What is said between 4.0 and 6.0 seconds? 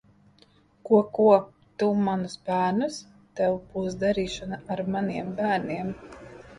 darīšana ar maniem bērniem!